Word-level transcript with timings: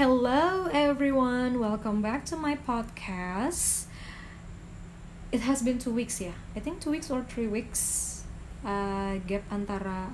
Hello 0.00 0.64
everyone, 0.72 1.60
welcome 1.60 2.00
back 2.00 2.24
to 2.24 2.32
my 2.32 2.56
podcast. 2.56 3.84
It 5.28 5.44
has 5.44 5.60
been 5.60 5.76
two 5.76 5.92
weeks 5.92 6.24
ya, 6.24 6.32
I 6.56 6.64
think 6.64 6.80
two 6.80 6.88
weeks 6.88 7.12
or 7.12 7.20
three 7.28 7.44
weeks 7.44 8.24
uh, 8.64 9.20
gap 9.28 9.44
antara 9.52 10.08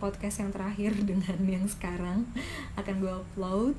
podcast 0.00 0.40
yang 0.40 0.56
terakhir 0.56 0.96
dengan 1.12 1.36
yang 1.44 1.68
sekarang 1.68 2.32
akan 2.80 2.94
gue 2.96 3.12
upload. 3.12 3.76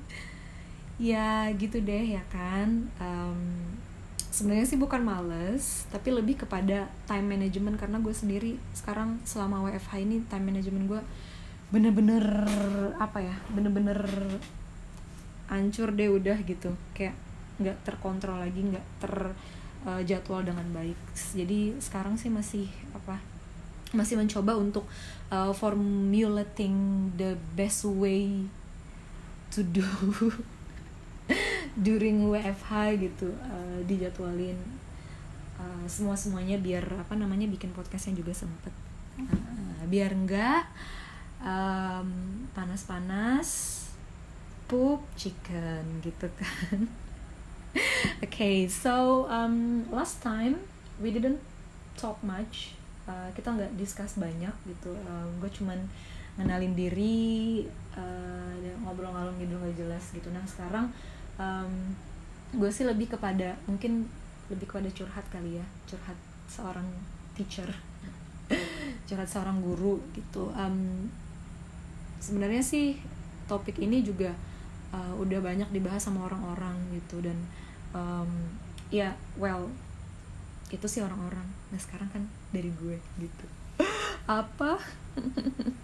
Ya 1.02 1.50
gitu 1.58 1.82
deh 1.82 2.14
ya 2.14 2.22
kan. 2.30 2.94
Um, 3.02 3.42
Sebenarnya 4.30 4.70
sih 4.70 4.78
bukan 4.78 5.02
males, 5.02 5.90
tapi 5.90 6.14
lebih 6.14 6.46
kepada 6.46 6.86
time 7.10 7.26
management 7.26 7.82
karena 7.82 7.98
gue 7.98 8.14
sendiri 8.14 8.62
sekarang 8.78 9.18
selama 9.26 9.66
WFH 9.74 10.06
ini 10.06 10.22
time 10.30 10.54
management 10.54 10.86
gue 10.86 11.02
bener-bener 11.74 12.46
apa 13.02 13.26
ya, 13.26 13.34
bener-bener 13.50 14.06
hancur 15.52 15.92
deh 15.92 16.08
udah 16.08 16.40
gitu. 16.48 16.72
Kayak 16.96 17.20
nggak 17.60 17.78
terkontrol 17.84 18.40
lagi 18.40 18.64
nggak 18.64 18.86
terjadwal 19.04 20.42
uh, 20.42 20.48
dengan 20.48 20.68
baik. 20.72 20.98
Jadi 21.14 21.76
sekarang 21.84 22.16
sih 22.16 22.32
masih 22.32 22.72
apa 22.96 23.20
masih 23.92 24.16
mencoba 24.16 24.56
untuk 24.56 24.88
uh, 25.28 25.52
formulating 25.52 27.12
the 27.20 27.36
best 27.60 27.84
way 27.84 28.48
to 29.52 29.60
do 29.68 29.84
during 31.86 32.24
WFH 32.24 32.72
gitu 33.04 33.36
uh, 33.44 33.84
dijadwalin 33.84 34.56
uh, 35.60 35.84
semua 35.92 36.16
semuanya 36.16 36.56
biar 36.56 36.88
apa 37.04 37.20
namanya 37.20 37.52
bikin 37.52 37.76
podcastnya 37.76 38.16
juga 38.16 38.32
sempet. 38.32 38.72
Uh, 39.20 39.84
biar 39.92 40.16
enggak 40.16 40.72
um, 41.44 42.08
panas-panas 42.56 43.81
poop 44.72 45.04
chicken 45.20 46.00
gitu 46.00 46.32
kan. 46.40 46.88
Okay 48.24 48.68
so 48.68 49.28
um, 49.32 49.84
last 49.92 50.20
time 50.24 50.60
we 51.04 51.12
didn't 51.12 51.40
talk 52.00 52.16
much. 52.24 52.76
Uh, 53.04 53.28
kita 53.36 53.52
nggak 53.52 53.76
discuss 53.76 54.16
banyak 54.16 54.52
gitu. 54.68 54.96
Uh, 55.08 55.28
gue 55.44 55.52
cuman 55.52 55.80
ngenalin 56.40 56.72
diri 56.76 57.68
uh, 57.96 58.56
ngobrol 58.84 59.12
ngalung 59.12 59.36
gitu 59.40 59.56
nggak 59.60 59.76
jelas 59.76 60.04
gitu. 60.16 60.32
Nah 60.32 60.44
sekarang 60.48 60.88
um, 61.36 61.96
gue 62.56 62.72
sih 62.72 62.88
lebih 62.88 63.12
kepada 63.12 63.60
mungkin 63.68 64.08
lebih 64.48 64.72
kepada 64.72 64.88
curhat 64.92 65.24
kali 65.32 65.60
ya. 65.60 65.66
Curhat 65.88 66.20
seorang 66.48 66.88
teacher. 67.36 67.68
Curhat 69.08 69.28
seorang 69.28 69.64
guru 69.64 70.00
gitu. 70.16 70.52
Um, 70.56 71.08
sebenarnya 72.20 72.64
sih 72.64 73.00
topik 73.48 73.80
ini 73.80 74.04
juga 74.04 74.32
uh, 74.92 75.14
udah 75.18 75.40
banyak 75.40 75.70
dibahas 75.72 76.04
sama 76.04 76.28
orang-orang 76.28 76.76
gitu 76.96 77.24
dan 77.24 77.38
um, 77.96 78.30
ya 78.92 79.16
well 79.40 79.72
itu 80.72 80.88
sih 80.88 81.04
orang-orang. 81.04 81.44
Nah 81.72 81.80
sekarang 81.80 82.08
kan 82.12 82.24
dari 82.56 82.72
gue 82.72 82.98
gitu. 83.20 83.46
Apa? 84.28 84.80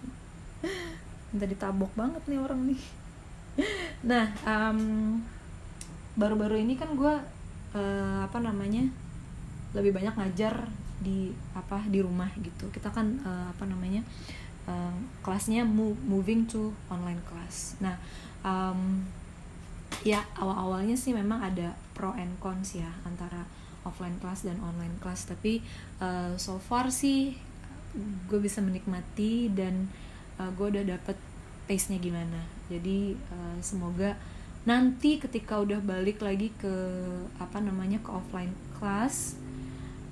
Minta 1.32 1.44
ditabok 1.44 1.92
banget 1.92 2.22
nih 2.28 2.40
orang 2.40 2.60
nih. 2.72 2.80
Nah 4.08 4.30
um, 4.46 5.18
baru-baru 6.14 6.62
ini 6.62 6.78
kan 6.78 6.94
gue 6.94 7.14
uh, 7.74 8.18
apa 8.22 8.38
namanya 8.38 8.86
lebih 9.74 9.90
banyak 9.90 10.14
ngajar 10.14 10.70
di 11.02 11.34
apa 11.58 11.82
di 11.90 11.98
rumah 11.98 12.30
gitu. 12.38 12.70
Kita 12.70 12.94
kan 12.94 13.18
uh, 13.26 13.50
apa 13.50 13.66
namanya 13.66 14.06
uh, 14.70 14.94
kelasnya 15.26 15.66
moving 16.06 16.46
to 16.46 16.70
online 16.86 17.20
class. 17.26 17.74
Nah 17.82 17.98
um, 18.44 19.02
ya 20.06 20.22
awal-awalnya 20.38 20.94
sih 20.94 21.10
memang 21.14 21.42
ada 21.42 21.74
pro 21.94 22.14
and 22.14 22.38
cons 22.38 22.78
ya 22.78 22.90
antara 23.02 23.42
offline 23.82 24.18
class 24.20 24.46
dan 24.46 24.58
online 24.60 24.94
class. 25.02 25.26
Tapi 25.26 25.64
uh, 26.02 26.34
so 26.38 26.60
far 26.60 26.92
sih 26.92 27.34
gue 28.28 28.38
bisa 28.38 28.60
menikmati 28.60 29.48
dan 29.50 29.88
uh, 30.36 30.52
gue 30.52 30.66
udah 30.78 30.84
dapet 30.98 31.16
pace 31.66 31.90
nya 31.90 31.98
gimana. 31.98 32.44
Jadi 32.68 33.16
uh, 33.16 33.56
semoga 33.64 34.14
nanti 34.68 35.16
ketika 35.16 35.56
udah 35.64 35.80
balik 35.80 36.20
lagi 36.20 36.52
ke 36.60 36.74
apa 37.40 37.56
namanya 37.62 37.96
ke 38.04 38.10
offline 38.12 38.52
class 38.76 39.38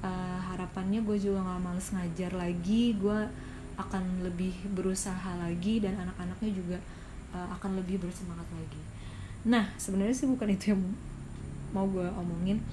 uh, 0.01 0.39
harapannya 0.49 1.05
gue 1.05 1.17
juga 1.21 1.45
nggak 1.45 1.63
males 1.63 1.89
ngajar 1.93 2.33
lagi. 2.33 2.97
Gue 2.97 3.29
akan 3.77 4.25
lebih 4.25 4.57
berusaha 4.73 5.37
lagi 5.37 5.85
dan 5.85 6.01
anak-anaknya 6.01 6.51
juga 6.57 6.79
uh, 7.37 7.49
akan 7.53 7.77
lebih 7.77 8.01
bersemangat 8.01 8.49
lagi. 8.57 8.81
Nah 9.45 9.69
sebenarnya 9.77 10.17
sih 10.17 10.29
bukan 10.29 10.49
itu 10.49 10.73
yang 10.73 10.83
mau 11.77 11.85
gue 11.85 12.09
omongin. 12.17 12.65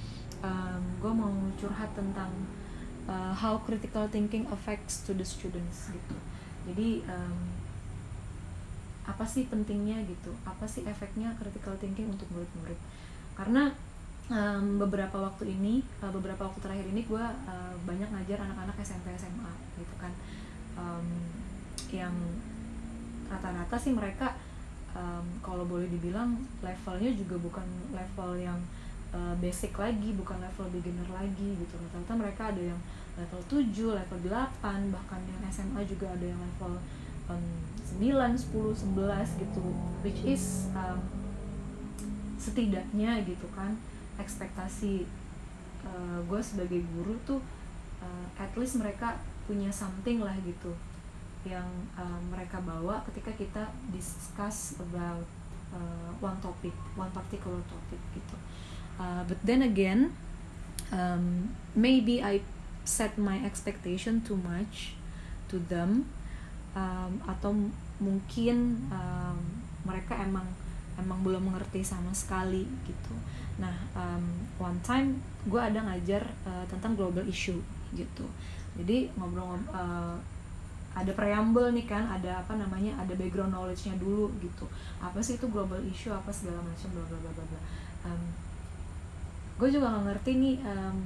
Um, 0.44 0.84
gue 1.00 1.12
mau 1.12 1.31
curhat 1.59 1.91
tentang 1.96 2.31
uh, 3.07 3.35
how 3.35 3.59
critical 3.63 4.07
thinking 4.07 4.47
affects 4.51 5.03
to 5.03 5.12
the 5.12 5.28
students 5.28 5.91
gitu. 5.91 6.16
Jadi 6.72 7.03
um, 7.07 7.40
apa 9.03 9.28
sih 9.28 9.47
pentingnya 9.51 10.00
gitu? 10.07 10.31
Apa 10.47 10.63
sih 10.63 10.88
efeknya 10.88 11.35
critical 11.35 11.75
thinking 11.80 12.07
untuk 12.07 12.28
murid-murid? 12.31 12.80
Karena 13.35 13.72
um, 14.31 14.80
beberapa 14.80 15.19
waktu 15.19 15.51
ini 15.51 15.84
uh, 16.00 16.12
beberapa 16.12 16.47
waktu 16.47 16.59
terakhir 16.63 16.88
ini 16.88 17.03
gue 17.03 17.24
uh, 17.24 17.75
banyak 17.84 18.07
ngajar 18.07 18.40
anak-anak 18.40 18.75
SMP 18.84 19.12
SMA 19.19 19.51
gitu 19.80 19.95
kan. 20.00 20.12
Um, 20.80 21.07
yang 21.94 22.16
rata-rata 23.30 23.78
sih 23.78 23.94
mereka 23.94 24.34
um, 24.94 25.26
kalau 25.42 25.66
boleh 25.66 25.90
dibilang 25.90 26.38
levelnya 26.62 27.12
juga 27.14 27.36
bukan 27.42 27.66
level 27.94 28.38
yang 28.38 28.59
uh, 29.14 29.34
basic 29.38 29.74
lagi 29.78 30.14
bukan 30.14 30.42
level 30.42 30.70
beginner 30.74 31.09
lagi 31.14 31.58
gitu. 31.58 31.74
Rata-rata 31.78 32.14
mereka 32.18 32.44
ada 32.54 32.62
yang 32.62 32.80
level 33.14 33.42
7, 33.46 34.00
level 34.00 34.20
8 34.26 34.94
bahkan 34.94 35.22
yang 35.22 35.42
SMA 35.54 35.81
juga 35.86 36.09
ada 36.09 36.26
yang 36.26 36.40
level 36.40 36.74
um, 37.30 37.46
9, 38.02 38.09
10, 38.38 38.98
11 38.98 39.44
gitu. 39.44 39.64
Which 40.02 40.22
is 40.26 40.70
um, 40.74 41.02
setidaknya 42.42 43.24
gitu 43.24 43.48
kan 43.56 43.80
ekspektasi 44.20 45.08
uh, 45.88 46.20
gue 46.28 46.42
sebagai 46.44 46.84
guru 46.92 47.16
tuh 47.24 47.40
uh, 48.04 48.25
at 48.36 48.52
least 48.60 48.78
mereka 48.78 49.16
punya 49.48 49.72
something 49.72 50.20
lah 50.20 50.36
gitu 50.44 50.75
yang 51.44 51.68
uh, 52.00 52.20
mereka 52.31 52.59
bawa 52.64 53.04
ketika 53.12 53.31
kita 53.36 53.64
discuss 53.92 54.80
about 54.80 55.28
uh, 55.76 56.12
one 56.24 56.40
topic, 56.40 56.74
one 56.96 57.12
particular 57.12 57.59
topic 57.68 58.00
gitu. 58.16 58.36
Uh, 59.00 59.22
but 59.28 59.40
then 59.44 59.66
again, 59.66 60.16
um, 60.94 61.52
maybe 61.76 62.24
I 62.24 62.40
set 62.84 63.18
my 63.18 63.40
expectation 63.44 64.22
too 64.22 64.40
much 64.40 64.96
to 65.48 65.59
them 65.72 66.08
um, 66.76 67.20
atau 67.28 67.56
mungkin 68.04 68.88
um, 68.92 69.40
mereka 69.88 70.20
emang 70.20 70.48
emang 71.00 71.25
belum 71.25 71.50
mengerti 71.50 71.81
sama 71.81 72.14
sekali 72.14 72.68
gitu 72.86 73.16
nah 73.58 73.74
um, 73.94 74.25
one 74.58 74.78
time 74.81 75.18
gue 75.46 75.62
ada 75.62 75.78
ngajar 75.86 76.25
uh, 76.46 76.66
tentang 76.66 76.98
global 76.98 77.24
issue 77.30 77.62
gitu 77.94 78.25
jadi 78.74 79.10
ngobrol 79.14 79.62
uh, 79.70 80.18
ada 80.94 81.12
preamble 81.14 81.74
nih 81.74 81.90
kan 81.90 82.06
ada 82.06 82.46
apa 82.46 82.54
namanya 82.54 82.94
ada 83.02 83.18
background 83.18 83.50
knowledge-nya 83.50 83.98
dulu 83.98 84.30
gitu. 84.42 84.70
Apa 85.02 85.18
sih 85.20 85.42
itu 85.42 85.50
global 85.50 85.81
issue 85.90 86.14
apa 86.14 86.30
segala 86.30 86.62
macam 86.62 86.88
bla 86.94 87.04
bla 87.09 87.18
bla 87.18 87.31
bla 87.34 87.59
um, 88.08 88.24
gue 89.59 89.70
juga 89.70 89.92
nggak 89.92 90.06
ngerti 90.12 90.31
nih 90.38 90.56
um, 90.66 91.00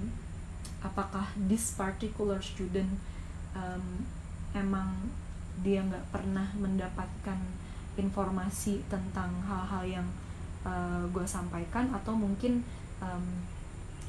apakah 0.81 1.25
this 1.49 1.75
particular 1.75 2.39
student 2.39 2.89
um, 3.53 4.05
emang 4.55 4.93
dia 5.61 5.81
nggak 5.81 6.05
pernah 6.13 6.45
mendapatkan 6.57 7.39
informasi 7.97 8.85
tentang 8.87 9.33
hal-hal 9.45 10.01
yang 10.01 10.07
uh, 10.61 11.01
gue 11.09 11.25
sampaikan 11.25 11.89
atau 11.93 12.13
mungkin 12.13 12.61
um, 13.01 13.25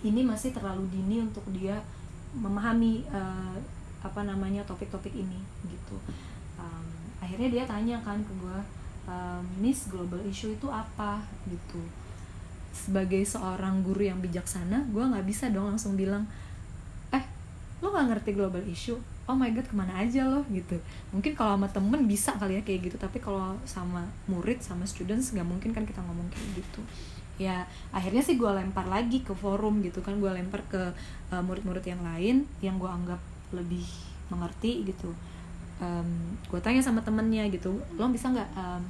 ini 0.05 0.23
masih 0.23 0.55
terlalu 0.55 0.87
dini 0.93 1.25
untuk 1.25 1.43
dia 1.51 1.81
memahami 2.37 3.09
uh, 3.09 3.57
apa 3.99 4.21
namanya 4.23 4.63
topik-topik 4.63 5.11
ini 5.11 5.41
gitu. 5.67 5.97
Um, 6.59 6.87
akhirnya 7.19 7.49
dia 7.51 7.65
tanya 7.67 7.99
kan 8.03 8.23
ke 8.23 8.33
gue 8.39 8.59
um, 9.11 9.43
Miss 9.59 9.91
global 9.91 10.23
issue 10.23 10.55
itu 10.55 10.67
apa? 10.71 11.23
Gitu. 11.51 11.83
Sebagai 12.71 13.23
seorang 13.27 13.83
guru 13.83 14.07
yang 14.07 14.23
bijaksana 14.23 14.87
gue 14.95 15.03
nggak 15.03 15.27
bisa 15.27 15.51
dong 15.51 15.75
langsung 15.75 15.99
bilang 15.99 16.23
eh 17.11 17.25
lo 17.83 17.91
nggak 17.91 18.07
ngerti 18.15 18.31
global 18.39 18.63
issue? 18.71 18.99
Oh 19.29 19.37
my 19.37 19.53
god 19.53 19.67
ke 19.69 19.75
mana 19.77 19.93
aja 19.99 20.25
loh 20.25 20.47
gitu. 20.49 20.79
Mungkin 21.11 21.35
kalau 21.35 21.59
sama 21.59 21.69
temen 21.69 22.01
bisa 22.07 22.33
kali 22.39 22.57
ya 22.57 22.63
kayak 22.63 22.81
gitu 22.93 22.97
tapi 22.97 23.19
kalau 23.19 23.59
sama 23.67 24.07
murid 24.31 24.63
sama 24.63 24.87
students 24.87 25.35
nggak 25.35 25.45
mungkin 25.45 25.75
kan 25.75 25.83
kita 25.83 26.01
ngomong 26.07 26.31
kayak 26.31 26.63
gitu. 26.63 26.81
Ya 27.39 27.67
akhirnya 27.91 28.23
sih 28.23 28.39
gue 28.39 28.51
lempar 28.51 28.87
lagi 28.87 29.27
ke 29.27 29.35
forum 29.35 29.83
gitu 29.83 30.03
kan 30.07 30.17
gue 30.23 30.31
lempar 30.31 30.63
ke 30.71 30.95
uh, 31.35 31.43
murid-murid 31.43 31.85
yang 31.87 32.03
lain 32.03 32.47
yang 32.63 32.79
gue 32.79 32.89
anggap 32.89 33.21
lebih 33.53 33.85
mengerti 34.29 34.85
gitu. 34.85 35.13
Um, 35.79 36.37
gue 36.51 36.59
tanya 36.59 36.83
sama 36.83 37.07
temennya 37.07 37.47
gitu 37.55 37.79
lo 37.95 38.11
bisa 38.11 38.35
nggak 38.35 38.51
um, 38.59 38.83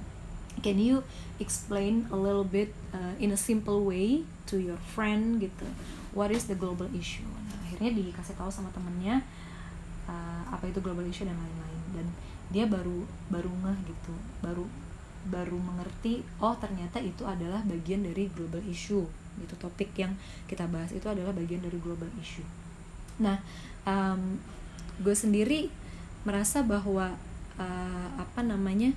can 0.65 0.81
you 0.81 1.05
explain 1.39 2.09
a 2.09 2.17
little 2.17 2.49
bit 2.49 2.73
uh, 2.97 3.13
in 3.21 3.31
a 3.31 3.39
simple 3.39 3.85
way 3.85 4.25
to 4.49 4.59
your 4.59 4.81
friend 4.81 5.39
gitu? 5.39 5.67
What 6.17 6.35
is 6.35 6.51
the 6.51 6.57
global 6.59 6.91
issue? 6.97 7.27
Nah, 7.29 7.59
akhirnya 7.69 7.95
dikasih 7.95 8.35
tahu 8.35 8.51
sama 8.51 8.73
temennya 8.75 9.23
uh, 10.11 10.43
apa 10.51 10.67
itu 10.67 10.83
global 10.83 11.07
issue 11.07 11.29
dan 11.29 11.39
lain-lain. 11.39 11.83
Dan 11.95 12.07
dia 12.49 12.65
baru 12.65 13.05
baru 13.29 13.53
ngeh 13.53 13.79
gitu 13.87 14.15
baru 14.41 14.65
baru 15.29 15.61
mengerti 15.61 16.25
oh 16.41 16.57
ternyata 16.57 16.97
itu 17.05 17.29
adalah 17.29 17.61
bagian 17.69 18.03
dari 18.03 18.27
global 18.33 18.65
issue. 18.67 19.07
Gitu 19.39 19.55
topik 19.61 19.95
yang 19.95 20.19
kita 20.51 20.67
bahas 20.67 20.91
itu 20.91 21.07
adalah 21.07 21.31
bagian 21.31 21.63
dari 21.63 21.79
global 21.79 22.11
issue 22.19 22.47
nah 23.19 23.43
um, 23.85 24.39
gue 25.03 25.15
sendiri 25.15 25.71
merasa 26.27 26.63
bahwa 26.63 27.15
uh, 27.59 28.09
apa 28.19 28.41
namanya 28.43 28.91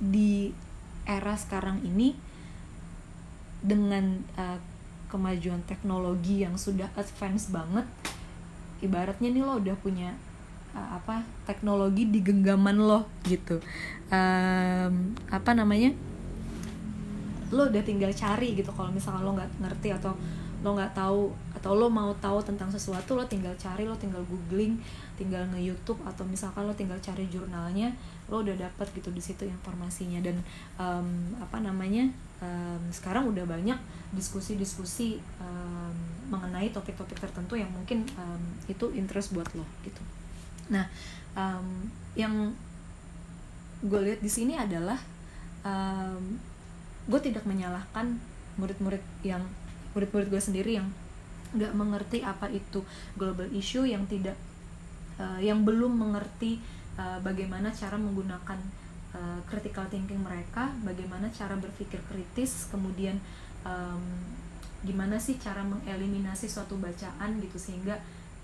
di 0.00 0.52
era 1.08 1.36
sekarang 1.38 1.80
ini 1.84 2.16
dengan 3.64 4.20
uh, 4.36 4.60
kemajuan 5.08 5.62
teknologi 5.64 6.44
yang 6.44 6.58
sudah 6.60 6.90
advance 6.98 7.48
banget 7.48 7.86
ibaratnya 8.84 9.32
nih 9.32 9.42
lo 9.44 9.56
udah 9.56 9.76
punya 9.80 10.12
uh, 10.76 11.00
apa 11.00 11.24
teknologi 11.48 12.04
di 12.08 12.20
genggaman 12.20 12.76
lo 12.76 13.08
gitu. 13.24 13.62
Um, 14.12 15.16
apa 15.32 15.50
namanya 15.56 15.96
lo 17.54 17.70
udah 17.70 17.82
tinggal 17.82 18.10
cari 18.10 18.58
gitu 18.58 18.70
kalau 18.74 18.90
misalkan 18.90 19.22
lo 19.22 19.32
nggak 19.38 19.50
ngerti 19.62 19.88
atau 19.94 20.12
lo 20.64 20.72
nggak 20.72 20.96
tahu 20.96 21.32
atau 21.52 21.72
lo 21.76 21.92
mau 21.92 22.12
tahu 22.16 22.40
tentang 22.40 22.72
sesuatu 22.72 23.12
lo 23.12 23.24
tinggal 23.28 23.52
cari 23.60 23.84
lo 23.84 23.92
tinggal 23.96 24.24
googling 24.24 24.80
tinggal 25.16 25.44
nge 25.52 25.60
YouTube 25.60 26.00
atau 26.04 26.24
misalkan 26.28 26.64
lo 26.68 26.72
tinggal 26.76 26.96
cari 27.00 27.28
jurnalnya 27.28 27.92
lo 28.28 28.42
udah 28.42 28.56
dapet 28.58 28.86
gitu 28.96 29.12
di 29.12 29.22
situ 29.22 29.46
informasinya. 29.46 30.20
Dan 30.20 30.40
um, 30.76 31.36
apa 31.40 31.62
namanya 31.62 32.08
um, 32.42 32.82
sekarang 32.92 33.28
udah 33.30 33.44
banyak 33.48 33.78
diskusi-diskusi 34.12 35.20
um, 35.40 35.94
mengenai 36.28 36.72
topik-topik 36.72 37.16
tertentu 37.20 37.56
yang 37.56 37.70
mungkin 37.70 38.04
um, 38.18 38.42
itu 38.66 38.92
interest 38.92 39.32
buat 39.32 39.48
lo 39.56 39.64
gitu. 39.84 40.02
Nah 40.72 40.88
um, 41.36 41.88
yang 42.18 42.52
gue 43.84 44.00
lihat 44.00 44.20
di 44.24 44.30
sini 44.32 44.56
adalah 44.56 44.96
um, 45.62 46.40
gue 47.06 47.20
tidak 47.22 47.44
menyalahkan 47.44 48.18
murid-murid 48.56 49.04
yang 49.20 49.44
murid-murid 49.96 50.28
gue 50.28 50.42
sendiri 50.42 50.76
yang 50.76 50.92
nggak 51.56 51.72
mengerti 51.72 52.20
apa 52.20 52.52
itu 52.52 52.84
global 53.16 53.48
issue 53.56 53.88
yang 53.88 54.04
tidak 54.04 54.36
uh, 55.16 55.40
yang 55.40 55.64
belum 55.64 55.96
mengerti 55.96 56.60
uh, 57.00 57.16
bagaimana 57.24 57.72
cara 57.72 57.96
menggunakan 57.96 58.60
uh, 59.16 59.40
critical 59.48 59.88
thinking 59.88 60.20
mereka 60.20 60.68
bagaimana 60.84 61.32
cara 61.32 61.56
berpikir 61.56 62.04
kritis 62.12 62.68
kemudian 62.68 63.16
um, 63.64 64.04
gimana 64.84 65.16
sih 65.16 65.40
cara 65.40 65.64
mengeliminasi 65.64 66.46
suatu 66.46 66.76
bacaan 66.76 67.40
gitu 67.40 67.56
sehingga 67.56 67.96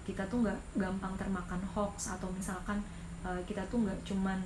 kita 0.02 0.26
tuh 0.26 0.42
nggak 0.42 0.58
gampang 0.80 1.14
termakan 1.20 1.62
hoax 1.76 2.10
atau 2.10 2.32
misalkan 2.32 2.80
uh, 3.22 3.38
kita 3.44 3.62
tuh 3.68 3.84
nggak 3.84 4.00
cuman 4.08 4.40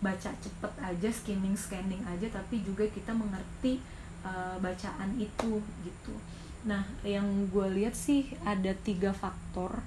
baca 0.00 0.32
cepet 0.32 0.72
aja 0.80 1.08
skimming 1.12 1.54
scanning 1.54 2.00
aja 2.08 2.26
tapi 2.32 2.64
juga 2.64 2.88
kita 2.88 3.12
mengerti 3.12 3.78
uh, 4.24 4.56
bacaan 4.60 5.10
itu 5.16 5.60
gitu. 5.84 6.14
Nah 6.66 6.84
yang 7.06 7.26
gue 7.48 7.66
lihat 7.80 7.96
sih 7.96 8.32
ada 8.44 8.72
tiga 8.84 9.12
faktor 9.12 9.80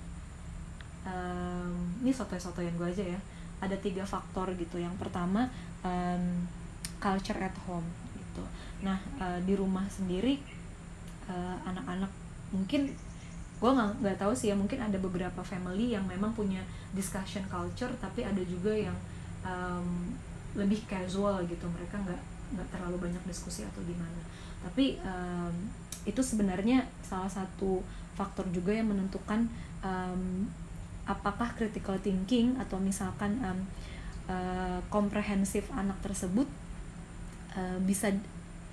um, 1.05 1.73
ini 2.01 2.11
soto-soto 2.11 2.61
yang 2.61 2.73
gue 2.77 2.89
aja 2.89 3.05
ya. 3.05 3.19
Ada 3.63 3.77
tiga 3.79 4.03
faktor 4.03 4.51
gitu. 4.57 4.81
Yang 4.81 4.95
pertama 4.99 5.47
um, 5.85 6.45
culture 6.97 7.37
at 7.39 7.55
home 7.69 7.87
gitu. 8.17 8.43
Nah 8.81 8.99
uh, 9.21 9.39
di 9.43 9.53
rumah 9.53 9.85
sendiri 9.87 10.41
uh, 11.29 11.57
anak-anak 11.67 12.09
mungkin 12.53 12.93
gue 13.63 13.71
nggak 13.71 14.03
nggak 14.03 14.17
tahu 14.19 14.33
sih 14.35 14.51
ya 14.51 14.55
mungkin 14.59 14.75
ada 14.83 14.99
beberapa 14.99 15.39
family 15.39 15.95
yang 15.95 16.03
memang 16.03 16.35
punya 16.35 16.59
discussion 16.91 17.47
culture 17.47 17.89
tapi 18.03 18.19
ada 18.27 18.43
juga 18.43 18.75
yang 18.75 18.97
um, 19.45 20.11
lebih 20.57 20.83
casual 20.89 21.45
gitu. 21.47 21.63
Mereka 21.69 21.95
nggak 22.01 22.32
nggak 22.53 22.69
terlalu 22.71 23.09
banyak 23.09 23.23
diskusi 23.25 23.65
atau 23.65 23.81
gimana 23.83 24.21
tapi 24.63 24.95
um, 25.03 25.53
itu 26.03 26.19
sebenarnya 26.23 26.87
salah 27.03 27.31
satu 27.31 27.83
faktor 28.13 28.47
juga 28.53 28.71
yang 28.75 28.91
menentukan 28.91 29.49
um, 29.83 30.47
apakah 31.03 31.51
critical 31.59 31.99
thinking 31.99 32.55
atau 32.59 32.79
misalkan 32.79 33.39
um, 33.43 33.59
uh, 34.31 34.79
komprehensif 34.87 35.67
anak 35.75 35.99
tersebut 35.99 36.47
uh, 37.55 37.79
bisa 37.83 38.11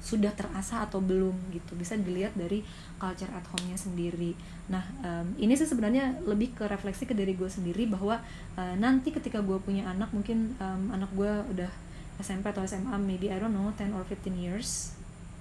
sudah 0.01 0.33
terasa 0.33 0.89
atau 0.89 0.97
belum 1.05 1.37
gitu 1.53 1.77
bisa 1.77 1.93
dilihat 1.93 2.33
dari 2.33 2.65
culture 2.97 3.29
at 3.37 3.45
home-nya 3.53 3.77
sendiri. 3.77 4.33
Nah 4.73 4.81
um, 5.05 5.37
ini 5.37 5.53
sih 5.61 5.69
sebenarnya 5.69 6.25
lebih 6.25 6.57
ke 6.57 6.65
refleksi 6.65 7.05
ke 7.05 7.13
diri 7.13 7.37
gue 7.37 7.51
sendiri 7.53 7.85
bahwa 7.85 8.17
uh, 8.57 8.75
nanti 8.81 9.13
ketika 9.13 9.45
gue 9.45 9.61
punya 9.61 9.85
anak 9.93 10.09
mungkin 10.17 10.57
um, 10.57 10.89
anak 10.97 11.13
gue 11.13 11.33
udah 11.53 11.71
SMP 12.21 12.53
atau 12.53 12.63
SMA 12.65 12.95
maybe 13.01 13.33
I 13.33 13.41
don't 13.41 13.53
know 13.53 13.73
10 13.75 13.97
or 13.97 14.05
15 14.05 14.37
years 14.37 14.95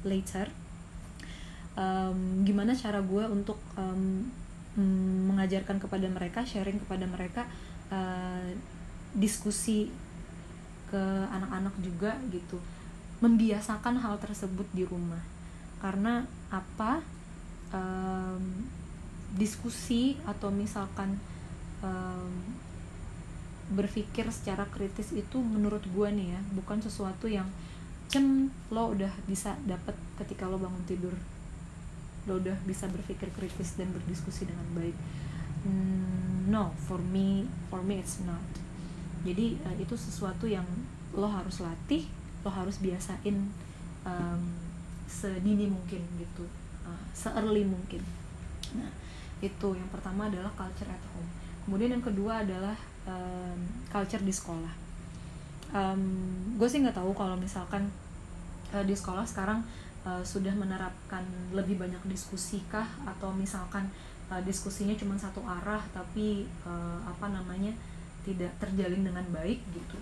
later. 0.03 0.47
Um, 1.79 2.43
gimana 2.43 2.75
cara 2.75 2.99
gue 2.99 3.23
untuk 3.29 3.59
um, 3.79 4.27
mengajarkan 5.29 5.79
kepada 5.79 6.07
mereka 6.07 6.43
sharing 6.43 6.79
kepada 6.83 7.05
mereka 7.07 7.43
uh, 7.91 8.47
diskusi 9.15 9.91
ke 10.89 11.03
anak-anak 11.29 11.75
juga 11.83 12.15
gitu. 12.31 12.59
Membiasakan 13.19 13.99
hal 13.99 14.15
tersebut 14.19 14.65
di 14.71 14.83
rumah. 14.87 15.21
Karena 15.83 16.23
apa? 16.49 17.03
Um, 17.69 18.65
diskusi 19.29 20.17
atau 20.25 20.49
misalkan 20.49 21.21
um, 21.85 22.33
berpikir 23.69 24.25
secara 24.33 24.65
kritis 24.73 25.13
itu 25.13 25.37
menurut 25.37 25.85
gue 25.93 26.07
nih 26.09 26.33
ya 26.33 26.41
bukan 26.57 26.81
sesuatu 26.81 27.29
yang 27.29 27.45
cem 28.09 28.49
lo 28.73 28.89
udah 28.97 29.13
bisa 29.29 29.53
dapet 29.69 29.93
ketika 30.17 30.49
lo 30.49 30.57
bangun 30.57 30.81
tidur. 30.89 31.13
Lo 32.25 32.41
udah 32.41 32.57
bisa 32.65 32.89
berpikir 32.89 33.29
kritis 33.29 33.77
dan 33.77 33.93
berdiskusi 33.93 34.49
dengan 34.49 34.65
baik. 34.73 34.97
Mm, 35.69 36.49
no 36.49 36.73
for 36.89 36.97
me 36.97 37.45
for 37.69 37.85
me 37.85 38.01
it's 38.01 38.17
not. 38.25 38.41
Jadi 39.21 39.61
uh, 39.61 39.75
itu 39.77 39.93
sesuatu 39.93 40.49
yang 40.49 40.65
lo 41.13 41.29
harus 41.29 41.61
latih 41.61 42.09
lo 42.41 42.49
harus 42.49 42.79
biasain 42.81 43.35
um, 44.07 44.41
sedini 45.05 45.67
mungkin 45.67 46.01
gitu 46.17 46.49
uh, 46.89 47.03
se-early 47.13 47.61
mungkin. 47.69 48.01
Nah 48.73 48.89
itu. 49.45 49.69
Yang 49.77 49.89
pertama 49.93 50.27
adalah 50.27 50.49
culture 50.57 50.89
at 50.89 51.03
home. 51.13 51.29
Kemudian 51.69 51.93
yang 51.93 52.03
kedua 52.03 52.41
adalah 52.41 52.73
um, 53.09 53.57
culture 53.89 54.21
di 54.21 54.29
sekolah. 54.29 54.73
Um, 55.73 56.01
gue 56.57 56.69
sih 56.69 56.81
nggak 56.81 56.97
tahu 56.97 57.13
kalau 57.17 57.33
misalkan 57.37 57.89
uh, 58.73 58.85
di 58.85 58.93
sekolah 58.93 59.25
sekarang 59.25 59.65
uh, 60.05 60.21
sudah 60.21 60.53
menerapkan 60.53 61.25
lebih 61.53 61.81
banyak 61.81 62.01
diskusi 62.05 62.61
kah? 62.69 62.85
Atau 63.05 63.33
misalkan 63.33 63.89
uh, 64.29 64.41
diskusinya 64.45 64.93
cuma 64.93 65.17
satu 65.17 65.41
arah 65.41 65.81
tapi 65.89 66.45
uh, 66.65 67.01
apa 67.05 67.33
namanya 67.33 67.73
tidak 68.23 68.53
terjalin 68.61 69.01
dengan 69.01 69.25
baik 69.33 69.57
gitu. 69.73 69.97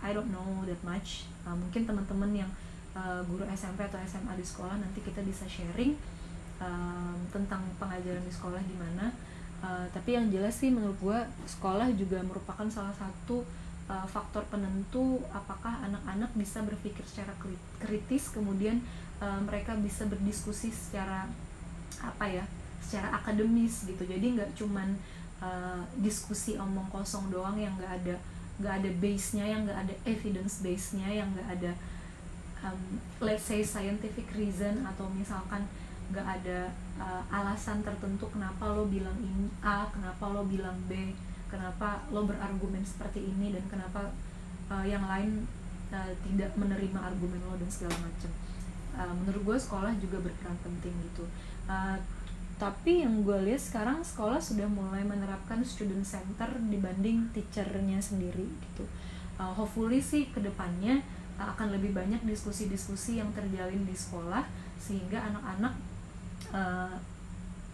I 0.00 0.14
don't 0.14 0.30
know 0.32 0.64
that 0.64 0.80
much. 0.86 1.28
Uh, 1.44 1.52
mungkin 1.52 1.84
teman-teman 1.84 2.44
yang 2.44 2.50
uh, 2.96 3.20
guru 3.26 3.44
SMP 3.52 3.84
atau 3.84 3.98
SMA 4.06 4.32
di 4.38 4.44
sekolah 4.46 4.78
nanti 4.80 5.02
kita 5.04 5.20
bisa 5.26 5.44
sharing 5.44 5.92
um, 6.62 7.18
tentang 7.30 7.62
pengajaran 7.76 8.22
di 8.22 8.32
sekolah 8.32 8.62
gimana 8.64 9.10
uh, 9.62 9.86
tapi 9.90 10.14
yang 10.14 10.28
jelas 10.30 10.56
sih 10.58 10.70
menurut 10.70 10.98
gue 11.00 11.18
sekolah 11.46 11.90
juga 11.94 12.22
merupakan 12.22 12.66
salah 12.70 12.94
satu 12.94 13.42
uh, 13.88 14.06
faktor 14.06 14.44
penentu 14.52 15.22
apakah 15.32 15.82
anak-anak 15.86 16.30
bisa 16.36 16.62
berpikir 16.62 17.02
secara 17.08 17.32
kritis 17.80 18.30
kemudian 18.30 18.82
uh, 19.18 19.40
mereka 19.42 19.74
bisa 19.78 20.06
berdiskusi 20.06 20.70
secara 20.70 21.26
apa 21.98 22.26
ya 22.30 22.44
secara 22.78 23.10
akademis 23.20 23.84
gitu. 23.84 24.00
Jadi 24.06 24.38
nggak 24.38 24.54
cuman 24.56 24.94
uh, 25.42 25.82
diskusi 25.98 26.56
omong 26.56 26.88
kosong 26.88 27.28
doang 27.28 27.58
yang 27.58 27.74
nggak 27.76 27.92
ada 28.04 28.16
nggak 28.58 28.74
ada 28.82 28.90
base 28.98 29.38
nya 29.38 29.46
yang 29.46 29.62
nggak 29.62 29.80
ada 29.86 29.94
evidence 30.02 30.64
base 30.66 30.98
nya 30.98 31.06
yang 31.06 31.30
nggak 31.30 31.48
ada 31.58 31.72
um, 32.66 32.98
let's 33.22 33.46
say 33.46 33.62
scientific 33.62 34.26
reason 34.34 34.82
atau 34.82 35.06
misalkan 35.14 35.62
nggak 36.10 36.26
ada 36.26 36.74
uh, 36.98 37.22
alasan 37.30 37.80
tertentu 37.80 38.28
kenapa 38.28 38.74
lo 38.74 38.90
bilang 38.90 39.16
ini 39.22 39.48
A 39.62 39.88
kenapa 39.88 40.28
lo 40.30 40.44
bilang 40.44 40.76
B 40.90 41.14
kenapa 41.48 42.04
lo 42.12 42.28
berargumen 42.28 42.84
seperti 42.84 43.24
ini 43.24 43.56
dan 43.56 43.64
kenapa 43.66 44.12
uh, 44.68 44.84
yang 44.84 45.02
lain 45.08 45.48
uh, 45.90 46.12
tidak 46.24 46.52
menerima 46.54 46.98
argumen 47.00 47.40
lo 47.48 47.56
dan 47.56 47.70
segala 47.72 47.96
macam. 48.04 48.30
Uh, 48.98 49.12
menurut 49.24 49.42
gue 49.54 49.58
sekolah 49.58 49.92
juga 49.96 50.20
berperan 50.20 50.56
penting 50.60 50.94
gitu. 51.08 51.24
Uh, 51.68 51.96
tapi 52.58 53.06
yang 53.06 53.22
gue 53.22 53.38
lihat 53.46 53.62
sekarang 53.62 54.02
sekolah 54.02 54.42
sudah 54.42 54.66
mulai 54.66 55.06
menerapkan 55.06 55.62
student 55.62 56.02
center 56.02 56.50
dibanding 56.68 57.30
teachernya 57.32 58.02
sendiri 58.02 58.44
gitu. 58.44 58.84
Uh, 59.38 59.54
hopefully 59.54 60.02
sih 60.02 60.28
ke 60.28 60.42
depannya 60.42 61.00
uh, 61.38 61.54
akan 61.54 61.78
lebih 61.78 61.94
banyak 61.94 62.20
diskusi-diskusi 62.26 63.22
yang 63.22 63.30
terjalin 63.32 63.86
di 63.86 63.94
sekolah 63.94 64.44
sehingga 64.78 65.22
anak-anak 65.32 65.74
uh, 66.52 66.92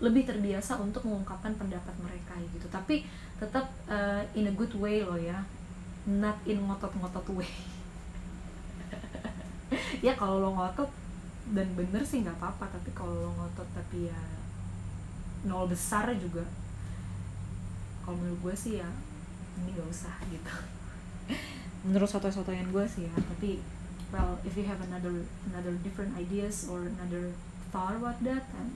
lebih 0.02 0.26
terbiasa 0.26 0.76
untuk 0.83 1.06
mengungkapkan 1.06 1.54
pendapat 1.54 1.94
mereka 2.02 2.35
gitu. 2.50 2.66
Tapi 2.68 3.06
tetap 3.38 3.71
uh, 3.87 4.23
in 4.35 4.50
a 4.50 4.54
good 4.54 4.75
way 4.76 5.00
loh 5.04 5.18
ya. 5.18 5.40
Not 6.04 6.37
in 6.44 6.61
ngotot-ngotot 6.64 7.26
way. 7.35 7.49
Ya 10.04 10.12
kalau 10.14 10.38
lo 10.38 10.52
ngotot 10.54 10.87
dan 11.50 11.66
bener 11.75 12.04
sih 12.04 12.21
nggak 12.21 12.37
apa-apa. 12.37 12.68
Tapi 12.68 12.92
kalau 12.92 13.14
lo 13.25 13.30
ngotot 13.35 13.66
tapi 13.73 14.12
ya 14.12 14.21
nol 15.49 15.68
besar 15.68 16.12
juga. 16.16 16.44
Kalau 18.04 18.21
menurut 18.21 18.40
gue 18.50 18.54
sih 18.54 18.73
ya 18.85 18.88
ini 19.61 19.71
gak 19.73 19.88
usah 19.88 20.14
gitu. 20.28 20.52
Menurut 21.88 22.09
soto-sotoyan 22.11 22.68
gue 22.68 22.85
sih 22.85 23.09
ya. 23.09 23.14
Tapi 23.16 23.64
well 24.12 24.37
if 24.44 24.52
you 24.54 24.66
have 24.68 24.80
another 24.85 25.25
another 25.49 25.73
different 25.80 26.12
ideas 26.14 26.68
or 26.68 26.85
another 26.85 27.33
thought 27.75 27.99
about 27.99 28.23
that 28.23 28.47
then 28.54 28.71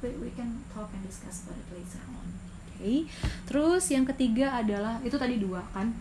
we, 0.00 0.08
we 0.16 0.30
can 0.32 0.64
talk 0.72 0.88
and 0.96 1.04
discuss 1.04 1.44
about 1.44 1.60
it 1.60 1.68
later 1.76 2.00
on. 2.16 2.26
Okay. 2.80 3.04
terus 3.44 3.92
yang 3.92 4.08
ketiga 4.08 4.56
adalah 4.56 5.04
itu 5.04 5.20
tadi 5.20 5.36
dua 5.36 5.60
kan? 5.76 5.92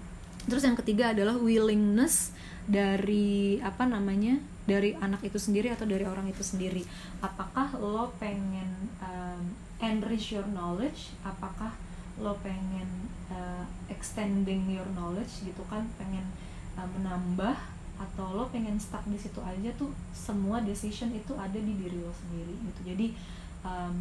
Terus 0.48 0.64
yang 0.64 0.80
ketiga 0.80 1.12
adalah 1.12 1.36
willingness 1.36 2.32
dari 2.64 3.60
apa 3.60 3.84
namanya 3.84 4.40
dari 4.64 4.96
anak 4.96 5.26
itu 5.26 5.36
sendiri 5.36 5.74
atau 5.76 5.84
dari 5.84 6.08
orang 6.08 6.32
itu 6.32 6.40
sendiri. 6.40 6.88
Apakah 7.20 7.76
lo 7.76 8.16
pengen 8.22 8.94
um, 9.04 9.58
enrich 9.84 10.32
your 10.32 10.48
knowledge? 10.56 11.12
Apakah 11.28 11.76
lo 12.22 12.40
pengen 12.40 13.12
uh, 13.28 13.68
extending 13.92 14.72
your 14.72 14.88
knowledge 14.96 15.44
gitu 15.44 15.66
kan? 15.68 15.90
Pengen 16.00 16.24
uh, 16.80 16.88
menambah 16.88 17.60
atau 18.00 18.32
lo 18.32 18.48
pengen 18.48 18.80
stuck 18.80 19.04
di 19.12 19.20
situ 19.20 19.44
aja 19.44 19.70
tuh 19.76 19.92
semua 20.16 20.64
decision 20.64 21.12
itu 21.12 21.36
ada 21.36 21.60
di 21.60 21.76
diri 21.76 22.00
lo 22.00 22.16
sendiri 22.16 22.56
gitu. 22.56 22.82
Jadi 22.96 23.08
um, 23.68 23.94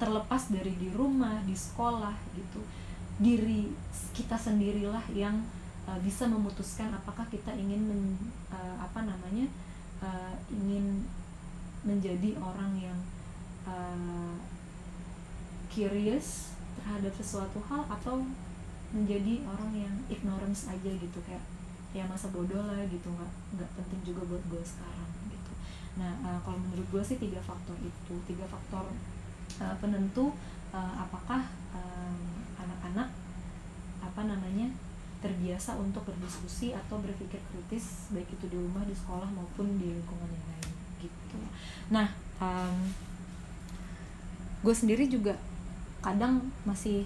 terlepas 0.00 0.48
dari 0.48 0.72
di 0.80 0.88
rumah 0.94 1.42
di 1.44 1.52
sekolah 1.52 2.14
gitu 2.32 2.62
diri 3.20 3.68
kita 4.16 4.32
sendirilah 4.32 5.04
yang 5.12 5.44
uh, 5.84 6.00
bisa 6.00 6.24
memutuskan 6.24 6.88
apakah 6.88 7.28
kita 7.28 7.52
ingin 7.52 7.84
men, 7.84 8.02
uh, 8.48 8.80
apa 8.80 9.04
namanya 9.04 9.44
uh, 10.00 10.32
ingin 10.48 11.04
menjadi 11.84 12.40
orang 12.40 12.72
yang 12.80 12.98
uh, 13.68 14.32
curious 15.68 16.56
terhadap 16.80 17.12
sesuatu 17.12 17.60
hal 17.68 17.84
atau 17.92 18.24
menjadi 18.96 19.44
orang 19.46 19.70
yang 19.76 19.94
ignorance 20.08 20.66
aja 20.66 20.90
gitu 20.90 21.18
kayak 21.28 21.44
ya 21.90 22.06
masa 22.06 22.30
bodoh 22.30 22.62
lah 22.70 22.78
gitu 22.86 23.10
nggak 23.10 23.32
nggak 23.58 23.70
penting 23.74 24.14
juga 24.14 24.22
buat 24.30 24.42
gue 24.46 24.62
sekarang 24.62 25.10
gitu. 25.26 25.52
Nah 25.98 26.12
uh, 26.22 26.38
kalau 26.46 26.58
menurut 26.62 26.86
gue 26.86 27.02
sih 27.02 27.18
tiga 27.18 27.42
faktor 27.42 27.74
itu 27.82 28.14
tiga 28.30 28.46
faktor 28.46 28.86
uh, 29.58 29.74
penentu 29.82 30.30
uh, 30.70 30.94
apakah 31.02 31.50
anak-anak 32.60 33.08
uh, 33.10 34.06
apa 34.06 34.20
namanya 34.22 34.70
terbiasa 35.20 35.76
untuk 35.76 36.06
berdiskusi 36.08 36.72
atau 36.72 36.96
berpikir 37.02 37.42
kritis 37.52 38.08
baik 38.14 38.30
itu 38.32 38.46
di 38.48 38.56
rumah 38.56 38.86
di 38.88 38.96
sekolah 38.96 39.28
maupun 39.34 39.76
di 39.76 39.92
lingkungan 39.92 40.30
yang 40.30 40.46
lain 40.48 40.70
gitu. 41.04 41.38
Nah 41.92 42.08
um, 42.40 42.76
gue 44.64 44.74
sendiri 44.76 45.10
juga 45.10 45.36
kadang 46.00 46.40
masih 46.64 47.04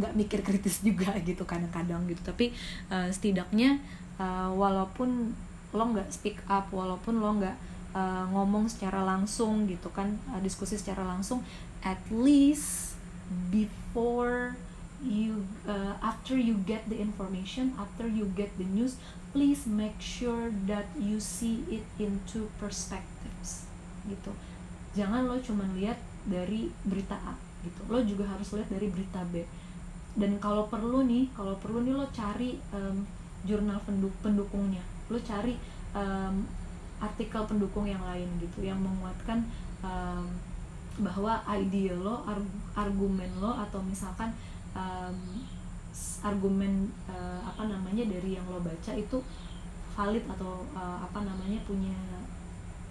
nggak 0.00 0.16
mikir 0.16 0.40
kritis 0.40 0.80
juga 0.80 1.12
gitu 1.28 1.44
kadang-kadang 1.44 2.08
gitu. 2.08 2.24
Tapi 2.24 2.56
uh, 2.88 3.12
setidaknya 3.12 3.78
uh, 4.16 4.50
walaupun 4.56 5.36
lo 5.70 5.84
nggak 5.94 6.10
speak 6.10 6.42
up 6.50 6.66
walaupun 6.74 7.22
lo 7.22 7.30
nggak 7.38 7.56
uh, 7.94 8.26
ngomong 8.34 8.66
secara 8.66 9.06
langsung 9.06 9.70
gitu 9.70 9.86
kan 9.94 10.18
uh, 10.34 10.40
diskusi 10.42 10.74
secara 10.74 11.06
langsung 11.06 11.46
at 11.86 12.00
least 12.10 12.98
before 13.54 14.58
you 15.00 15.46
uh, 15.64 15.94
after 16.02 16.34
you 16.34 16.58
get 16.66 16.82
the 16.90 16.98
information 16.98 17.72
after 17.78 18.04
you 18.04 18.26
get 18.34 18.50
the 18.58 18.66
news 18.66 18.98
please 19.30 19.64
make 19.64 19.96
sure 20.02 20.50
that 20.66 20.90
you 20.98 21.22
see 21.22 21.62
it 21.70 21.86
into 22.02 22.50
perspectives 22.58 23.70
gitu. 24.10 24.34
Jangan 24.98 25.30
lo 25.30 25.38
cuma 25.38 25.62
lihat 25.78 26.02
dari 26.26 26.74
berita 26.82 27.14
A 27.14 27.38
gitu. 27.62 27.80
Lo 27.86 28.02
juga 28.02 28.26
harus 28.26 28.50
lihat 28.50 28.66
dari 28.66 28.90
berita 28.90 29.22
B 29.30 29.46
dan 30.18 30.38
kalau 30.42 30.66
perlu 30.66 31.06
nih 31.06 31.30
kalau 31.36 31.54
perlu 31.62 31.86
nih 31.86 31.94
lo 31.94 32.06
cari 32.10 32.58
um, 32.74 33.06
jurnal 33.46 33.78
penduk 33.86 34.14
pendukungnya. 34.20 34.82
Lo 35.08 35.18
cari 35.22 35.54
um, 35.94 36.44
artikel 37.00 37.42
pendukung 37.48 37.88
yang 37.88 38.02
lain 38.04 38.28
gitu 38.42 38.66
yang 38.66 38.78
menguatkan 38.80 39.46
um, 39.80 40.24
bahwa 41.00 41.40
ide 41.56 41.96
lo 41.96 42.26
argumen 42.76 43.30
lo 43.40 43.56
atau 43.56 43.80
misalkan 43.80 44.34
um, 44.76 45.16
argumen 46.20 46.92
uh, 47.08 47.40
apa 47.40 47.64
namanya 47.66 48.04
dari 48.04 48.36
yang 48.36 48.44
lo 48.52 48.60
baca 48.60 48.92
itu 48.92 49.18
valid 49.96 50.24
atau 50.28 50.64
uh, 50.76 50.98
apa 51.00 51.24
namanya 51.24 51.58
punya 51.64 51.96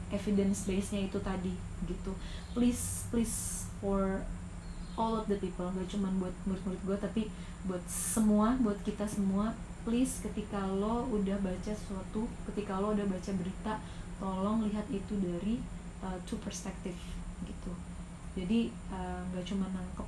evidence 0.10 0.66
base 0.66 0.98
nya 0.98 1.06
itu 1.06 1.22
tadi 1.22 1.54
gitu. 1.86 2.12
Please 2.58 3.06
please 3.14 3.70
for 3.78 4.26
all 5.00 5.16
of 5.16 5.26
the 5.32 5.40
people 5.40 5.72
gak 5.72 5.88
cuma 5.88 6.12
buat 6.20 6.36
murid-murid 6.44 6.82
gue 6.84 6.98
tapi 7.00 7.24
buat 7.64 7.82
semua 7.88 8.60
buat 8.60 8.76
kita 8.84 9.08
semua 9.08 9.56
please 9.88 10.20
ketika 10.20 10.60
lo 10.68 11.08
udah 11.08 11.40
baca 11.40 11.72
sesuatu 11.72 12.28
ketika 12.52 12.84
lo 12.84 12.92
udah 12.92 13.08
baca 13.08 13.32
berita 13.40 13.80
tolong 14.20 14.68
lihat 14.68 14.84
itu 14.92 15.16
dari 15.24 15.64
uh, 16.04 16.20
two 16.28 16.36
perspective 16.44 17.00
gitu. 17.48 17.72
Jadi 18.36 18.70
uh, 18.92 19.24
gak 19.32 19.48
cuma 19.48 19.72
nangkep 19.72 20.08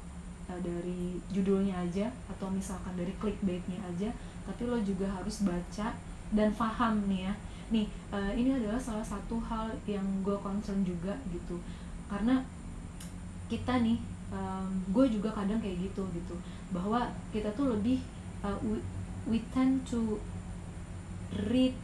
uh, 0.52 0.60
dari 0.60 1.16
judulnya 1.32 1.80
aja 1.88 2.12
atau 2.28 2.52
misalkan 2.52 2.94
dari 3.00 3.16
clickbaitnya 3.16 3.80
aja 3.88 4.12
tapi 4.44 4.68
lo 4.68 4.76
juga 4.84 5.08
harus 5.08 5.48
baca 5.48 5.96
dan 6.36 6.52
paham 6.52 7.08
nih 7.08 7.32
ya. 7.32 7.34
Nih 7.72 7.88
uh, 8.12 8.36
ini 8.36 8.60
adalah 8.60 8.78
salah 8.78 9.08
satu 9.08 9.40
hal 9.40 9.72
yang 9.88 10.04
gue 10.28 10.36
concern 10.44 10.84
juga 10.84 11.16
gitu. 11.32 11.56
Karena 12.12 12.44
kita 13.48 13.80
nih 13.80 14.00
um, 14.32 14.68
gue 14.90 15.06
juga 15.12 15.30
kadang 15.36 15.60
kayak 15.60 15.92
gitu 15.92 16.08
gitu. 16.16 16.36
Bahwa 16.74 17.12
kita 17.36 17.52
tuh 17.54 17.76
lebih 17.76 18.02
uh, 18.42 18.58
we, 18.66 18.80
we 19.28 19.38
tend 19.52 19.86
to 19.86 20.18
read 21.52 21.76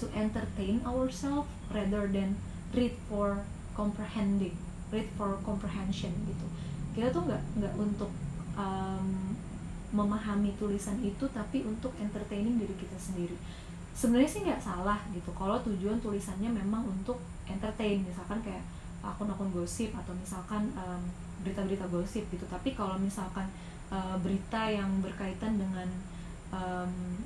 to 0.00 0.06
entertain 0.14 0.82
ourselves 0.86 1.50
rather 1.70 2.06
than 2.10 2.38
read 2.74 2.94
for 3.06 3.44
comprehending 3.76 4.56
read 4.90 5.08
for 5.18 5.38
comprehension 5.42 6.12
gitu. 6.26 6.46
Kita 6.94 7.10
tuh 7.10 7.26
nggak 7.26 7.42
nggak 7.58 7.74
untuk 7.76 8.10
um, 8.54 9.34
memahami 9.94 10.54
tulisan 10.58 10.98
itu 11.02 11.24
tapi 11.30 11.62
untuk 11.62 11.94
entertaining 11.98 12.58
diri 12.58 12.74
kita 12.78 12.98
sendiri. 12.98 13.36
Sebenarnya 13.96 14.30
sih 14.30 14.42
nggak 14.44 14.62
salah 14.62 15.00
gitu. 15.10 15.30
Kalau 15.34 15.58
tujuan 15.64 15.98
tulisannya 15.98 16.52
memang 16.52 16.84
untuk 16.86 17.18
entertain 17.46 18.02
misalkan 18.02 18.42
kayak 18.42 18.62
akun-akun 19.02 19.50
gosip 19.54 19.94
atau 19.94 20.12
misalkan 20.18 20.66
berita 20.74 21.00
berita-berita 21.44 21.88
gosip 21.88 22.24
gitu. 22.32 22.46
Tapi 22.48 22.72
kalau 22.72 22.96
misalkan 22.96 23.48
uh, 23.92 24.16
berita 24.20 24.70
yang 24.70 25.02
berkaitan 25.02 25.60
dengan 25.60 25.88
um, 26.54 27.20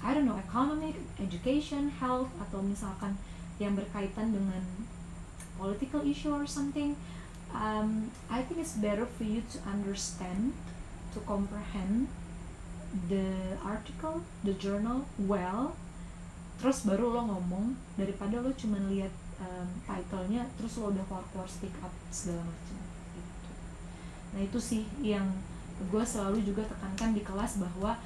I 0.00 0.14
don't 0.14 0.24
know 0.24 0.38
economic, 0.38 0.96
education, 1.18 1.90
health 1.98 2.30
atau 2.38 2.62
misalkan 2.62 3.18
yang 3.60 3.76
berkaitan 3.76 4.32
dengan 4.32 4.62
political 5.60 6.00
issue 6.00 6.32
or 6.32 6.48
something 6.48 6.96
um, 7.54 8.10
I 8.30 8.42
think 8.42 8.60
it's 8.60 8.78
better 8.78 9.06
for 9.06 9.24
you 9.24 9.42
to 9.52 9.58
understand 9.68 10.54
to 11.14 11.20
comprehend 11.20 12.08
the 13.08 13.58
article 13.64 14.22
the 14.42 14.54
journal 14.54 15.06
well. 15.18 15.74
Terus 16.60 16.84
baru 16.84 17.16
lo 17.16 17.22
ngomong 17.24 17.74
daripada 17.96 18.36
lo 18.38 18.52
cuma 18.52 18.76
lihat 18.92 19.12
um, 19.40 19.68
titlenya 19.88 20.44
terus 20.60 20.76
lo 20.76 20.92
udah 20.92 21.04
keluar 21.08 21.24
keluar 21.32 21.48
speak 21.48 21.72
up 21.80 21.92
segala 22.12 22.44
macam 22.44 22.89
nah 24.30 24.40
itu 24.40 24.58
sih 24.58 24.86
yang 25.02 25.26
gue 25.88 26.04
selalu 26.04 26.44
juga 26.44 26.62
tekankan 26.68 27.16
di 27.16 27.22
kelas 27.24 27.56
bahwa 27.56 27.96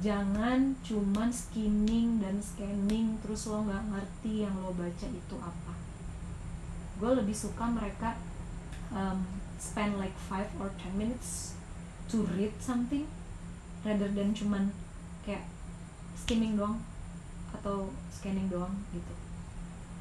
jangan 0.00 0.72
cuman 0.80 1.28
skimming 1.28 2.20
dan 2.20 2.40
scanning 2.40 3.16
terus 3.20 3.44
lo 3.48 3.64
nggak 3.64 3.84
ngerti 3.92 4.44
yang 4.48 4.54
lo 4.60 4.72
baca 4.72 5.06
itu 5.08 5.36
apa. 5.36 5.74
Gue 6.96 7.10
lebih 7.12 7.36
suka 7.36 7.68
mereka 7.68 8.16
um, 8.92 9.20
spend 9.60 10.00
like 10.00 10.16
5 10.28 10.60
or 10.60 10.72
10 10.80 10.96
minutes 10.96 11.56
to 12.08 12.24
read 12.36 12.52
something 12.60 13.04
rather 13.84 14.08
than 14.08 14.32
cuman 14.32 14.72
kayak 15.24 15.44
skimming 16.16 16.56
doang 16.56 16.80
atau 17.52 17.92
scanning 18.08 18.48
doang 18.48 18.72
gitu. 18.96 19.14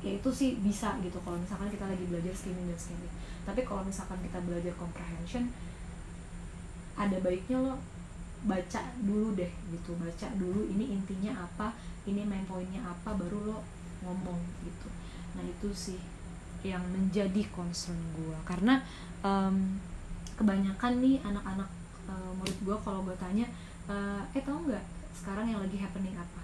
Ya 0.02 0.18
itu 0.18 0.30
sih 0.32 0.58
bisa 0.64 0.96
gitu 1.04 1.20
kalau 1.22 1.36
misalkan 1.36 1.68
kita 1.68 1.86
lagi 1.86 2.08
belajar 2.08 2.32
skimming 2.32 2.72
dan 2.72 2.80
scanning. 2.80 3.14
Tapi 3.44 3.62
kalau 3.68 3.84
misalkan 3.84 4.20
kita 4.24 4.40
belajar 4.48 4.72
comprehension 4.80 5.52
ada 7.02 7.18
baiknya 7.18 7.58
lo 7.58 7.74
baca 8.46 8.82
dulu 9.02 9.34
deh 9.38 9.50
gitu 9.70 9.94
baca 9.98 10.28
dulu 10.38 10.66
ini 10.70 10.98
intinya 10.98 11.34
apa 11.46 11.74
ini 12.06 12.26
main 12.26 12.46
poinnya 12.46 12.82
apa 12.82 13.14
baru 13.18 13.54
lo 13.54 13.60
ngomong 14.02 14.42
gitu. 14.66 14.90
Nah 15.38 15.46
itu 15.46 15.70
sih 15.74 16.02
yang 16.62 16.82
menjadi 16.94 17.42
concern 17.50 17.98
gue 18.14 18.38
karena 18.46 18.82
um, 19.26 19.78
kebanyakan 20.38 21.02
nih 21.02 21.18
anak-anak 21.26 21.70
uh, 22.06 22.32
murid 22.38 22.58
gue 22.62 22.78
kalau 22.86 23.02
gue 23.06 23.18
tanya 23.18 23.46
uh, 23.90 24.22
eh 24.34 24.42
tau 24.46 24.62
nggak 24.62 24.86
sekarang 25.18 25.46
yang 25.50 25.62
lagi 25.62 25.78
happening 25.78 26.14
apa? 26.18 26.42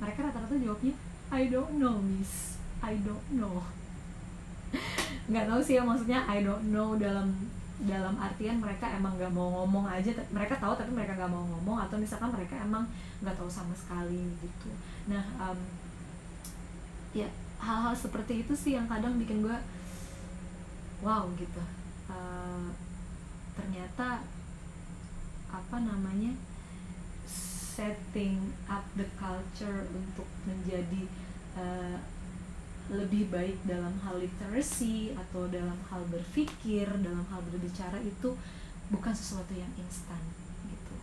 Mereka 0.00 0.28
rata-rata 0.28 0.56
jawabnya 0.56 0.96
I 1.32 1.48
don't 1.48 1.76
know 1.76 2.00
miss. 2.00 2.56
I 2.80 2.96
don't 3.04 3.28
know. 3.36 3.60
Nggak 5.30 5.46
tahu 5.46 5.60
sih 5.60 5.76
ya 5.76 5.84
maksudnya 5.84 6.24
I 6.24 6.40
don't 6.40 6.72
know 6.72 6.96
dalam 6.96 7.36
dalam 7.80 8.12
artian 8.20 8.60
mereka 8.60 8.92
emang 8.92 9.16
nggak 9.16 9.32
mau 9.32 9.48
ngomong 9.62 9.88
aja 9.88 10.12
mereka 10.28 10.60
tahu 10.60 10.76
tapi 10.76 10.92
mereka 10.92 11.16
nggak 11.16 11.32
mau 11.32 11.44
ngomong 11.56 11.80
atau 11.88 11.96
misalkan 11.96 12.28
mereka 12.28 12.60
emang 12.60 12.84
nggak 13.24 13.32
tahu 13.36 13.48
sama 13.48 13.72
sekali 13.72 14.28
gitu. 14.40 14.70
Nah 15.08 15.24
um, 15.40 15.58
ya 17.16 17.24
hal-hal 17.60 17.96
seperti 17.96 18.44
itu 18.44 18.52
sih 18.52 18.76
yang 18.76 18.84
kadang 18.84 19.16
bikin 19.16 19.40
gue 19.40 19.58
wow 21.00 21.24
gitu. 21.40 21.62
Uh, 22.10 22.68
ternyata 23.56 24.20
apa 25.50 25.76
namanya 25.80 26.36
setting 27.80 28.52
up 28.68 28.84
the 28.92 29.08
culture 29.16 29.88
untuk 29.96 30.28
menjadi 30.44 31.08
uh, 31.56 31.96
lebih 32.90 33.30
baik 33.30 33.54
dalam 33.62 33.94
hal 34.02 34.18
literacy 34.18 35.14
atau 35.14 35.46
dalam 35.46 35.78
hal 35.86 36.02
berpikir 36.10 36.90
dalam 37.00 37.22
hal 37.30 37.40
berbicara 37.46 38.02
itu 38.02 38.34
bukan 38.90 39.14
sesuatu 39.14 39.54
yang 39.54 39.70
instan 39.78 40.18
gitu. 40.66 40.94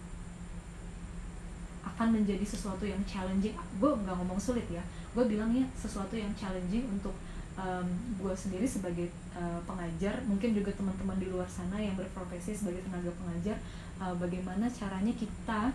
Akan 1.88 2.12
menjadi 2.12 2.44
sesuatu 2.44 2.84
yang 2.84 3.00
challenging. 3.08 3.56
Gue 3.79 3.91
nggak 3.96 4.15
ngomong 4.20 4.36
sulit 4.36 4.67
ya. 4.67 4.84
Gue 5.15 5.24
bilangnya 5.32 5.63
sesuatu 5.79 6.20
yang 6.20 6.36
challenging 6.36 6.84
untuk 6.91 7.15
um, 7.58 7.88
gue 8.22 8.34
sendiri 8.38 8.67
sebagai 8.70 9.08
uh, 9.34 9.60
pengajar 9.65 10.22
mungkin 10.29 10.53
juga 10.53 10.72
teman-teman 10.75 11.17
di 11.17 11.27
luar 11.32 11.50
sana 11.50 11.82
yang 11.82 11.98
berprofesi 11.98 12.53
sebagai 12.53 12.86
tenaga 12.86 13.10
pengajar 13.17 13.58
uh, 14.03 14.13
bagaimana 14.15 14.70
caranya 14.70 15.13
kita 15.17 15.74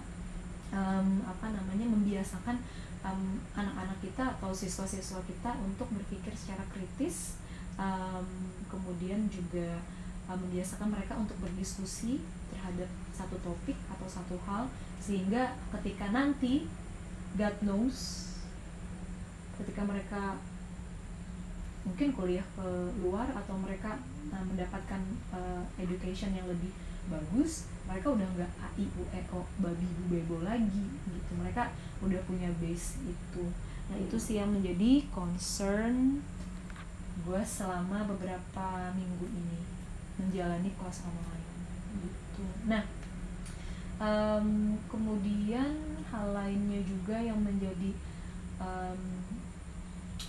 um, 0.73 1.09
apa 1.27 1.47
namanya 1.51 1.87
membiasakan 1.91 2.57
um, 3.03 3.43
anak-anak 3.55 3.99
kita 4.01 4.25
atau 4.39 4.51
siswa-siswa 4.55 5.21
kita 5.27 5.51
untuk 5.63 5.91
berpikir 5.91 6.33
secara 6.35 6.63
kritis 6.71 7.39
um, 7.77 8.27
kemudian 8.71 9.27
juga 9.29 9.83
um, 10.31 10.39
membiasakan 10.39 10.89
mereka 10.91 11.19
untuk 11.19 11.37
berdiskusi 11.43 12.23
terhadap 12.55 12.89
satu 13.13 13.37
topik 13.43 13.77
atau 13.91 14.07
satu 14.09 14.37
hal 14.47 14.71
sehingga 15.03 15.55
ketika 15.79 16.11
nanti 16.15 16.67
God 17.35 17.57
knows 17.65 18.31
ketika 19.59 19.83
mereka 19.85 20.39
mungkin 21.83 22.15
kuliah 22.15 22.47
ke 22.55 22.69
luar 23.03 23.27
atau 23.35 23.59
mereka 23.59 23.99
uh, 24.31 24.45
mendapatkan 24.47 25.03
uh, 25.35 25.63
education 25.83 26.31
yang 26.31 26.47
lebih 26.47 26.71
bagus 27.11 27.67
mereka 27.93 28.09
udah 28.17 28.25
nggak 28.25 28.53
a 28.57 28.69
i 28.81 28.89
u 28.89 29.05
e 29.13 29.21
o 29.29 29.45
babi 29.61 29.85
bu 29.85 30.03
bebo 30.09 30.37
lagi 30.41 30.89
gitu. 31.13 31.33
Mereka 31.37 31.69
udah 32.01 32.21
punya 32.25 32.49
base 32.57 33.05
itu. 33.05 33.45
Nah 33.93 34.01
itu 34.01 34.17
sih 34.17 34.41
yang 34.41 34.49
menjadi 34.49 35.05
concern 35.13 36.25
gue 37.23 37.43
selama 37.45 38.09
beberapa 38.09 38.97
minggu 38.97 39.29
ini 39.29 39.61
menjalani 40.17 40.73
kelas 40.81 41.05
online 41.05 41.49
gitu. 42.01 42.45
Nah 42.65 42.83
um, 44.01 44.81
kemudian 44.89 45.77
hal 46.09 46.33
lainnya 46.33 46.81
juga 46.89 47.21
yang 47.21 47.37
menjadi 47.45 47.93
um, 48.57 49.01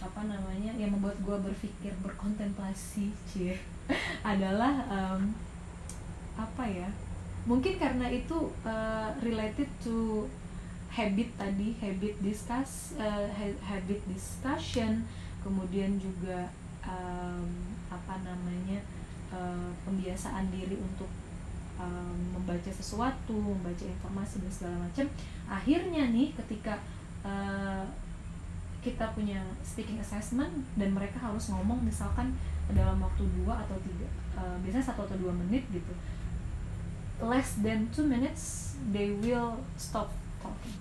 apa 0.04 0.22
namanya 0.28 0.76
yang 0.76 0.92
membuat 0.92 1.16
gue 1.24 1.38
berpikir 1.48 1.96
berkontemplasi 2.04 3.16
cie 3.32 3.56
adalah 4.28 4.84
um, 4.92 5.32
apa 6.36 6.66
ya 6.68 6.90
mungkin 7.44 7.76
karena 7.76 8.08
itu 8.08 8.52
uh, 8.64 9.12
related 9.20 9.68
to 9.84 10.28
habit 10.94 11.28
tadi 11.36 11.76
habit 11.82 12.16
discuss 12.22 12.96
uh, 13.02 13.28
habit 13.66 14.00
discussion 14.08 15.04
kemudian 15.44 16.00
juga 16.00 16.48
um, 16.88 17.48
apa 17.92 18.16
namanya 18.24 18.80
uh, 19.34 19.70
pembiasaan 19.84 20.48
diri 20.54 20.80
untuk 20.80 21.10
um, 21.82 22.18
membaca 22.38 22.72
sesuatu 22.72 23.36
membaca 23.36 23.84
informasi 23.84 24.40
dan 24.44 24.52
segala 24.52 24.78
macam. 24.88 25.06
Akhirnya 25.50 26.04
nih 26.14 26.32
ketika 26.38 26.80
uh, 27.26 27.84
kita 28.84 29.16
punya 29.16 29.40
speaking 29.64 30.00
assessment 30.00 30.68
dan 30.76 30.92
mereka 30.92 31.16
harus 31.20 31.48
ngomong 31.52 31.80
misalkan 31.84 32.36
dalam 32.72 33.00
waktu 33.00 33.24
dua 33.40 33.64
atau 33.64 33.80
tiga 33.80 34.08
uh, 34.36 34.56
biasanya 34.60 34.92
satu 34.92 35.08
atau 35.08 35.16
dua 35.20 35.32
menit 35.32 35.64
gitu 35.72 35.94
less 37.24 37.56
than 37.64 37.88
two 37.96 38.04
minutes 38.04 38.76
they 38.92 39.16
will 39.24 39.64
stop 39.80 40.12
talking. 40.44 40.76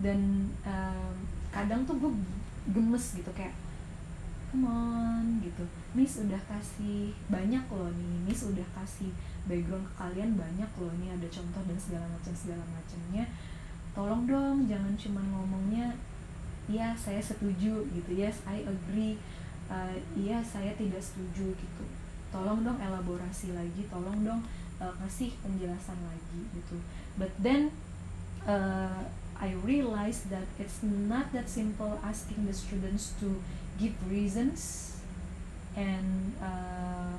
Dan 0.00 0.48
um, 0.64 1.14
kadang 1.52 1.84
tuh 1.84 2.00
gue 2.00 2.12
gemes 2.72 3.18
gitu 3.18 3.28
kayak 3.36 3.52
come 4.48 4.64
on 4.64 5.44
gitu. 5.44 5.64
Miss 5.92 6.20
udah 6.20 6.40
kasih 6.48 7.12
banyak 7.28 7.64
loh 7.68 7.92
nih 7.92 8.16
Miss 8.24 8.48
udah 8.48 8.64
kasih 8.72 9.12
background 9.44 9.84
ke 9.84 9.92
kalian 10.00 10.32
banyak 10.36 10.70
loh 10.80 10.92
nih 11.00 11.12
ada 11.12 11.28
contoh 11.28 11.62
dan 11.68 11.78
segala 11.80 12.06
macam 12.08 12.32
segala 12.32 12.64
macamnya. 12.64 13.24
Tolong 13.92 14.24
dong 14.24 14.56
jangan 14.64 14.94
cuma 14.96 15.20
ngomongnya 15.20 15.92
ya 16.68 16.96
saya 16.96 17.20
setuju 17.20 17.84
gitu. 17.92 18.10
Yes 18.16 18.40
I 18.48 18.64
agree 18.64 19.20
uh, 19.68 19.96
iya 20.16 20.40
saya 20.40 20.72
tidak 20.76 21.04
setuju 21.04 21.52
gitu 21.52 21.84
tolong 22.28 22.60
dong 22.64 22.78
elaborasi 22.80 23.56
lagi 23.56 23.88
tolong 23.88 24.24
dong 24.24 24.40
uh, 24.80 24.92
kasih 25.04 25.32
penjelasan 25.40 25.98
lagi 26.04 26.40
gitu. 26.54 26.76
But 27.18 27.32
then 27.40 27.74
uh, 28.46 29.06
I 29.38 29.54
realize 29.62 30.26
that 30.34 30.46
it's 30.58 30.82
not 30.82 31.30
that 31.30 31.46
simple 31.46 32.02
asking 32.02 32.46
the 32.46 32.54
students 32.54 33.14
to 33.22 33.38
give 33.78 33.94
reasons 34.10 34.94
and 35.78 36.34
uh, 36.42 37.14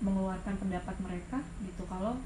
mengeluarkan 0.00 0.56
pendapat 0.56 0.96
mereka 1.04 1.44
gitu. 1.62 1.84
Kalau 1.86 2.16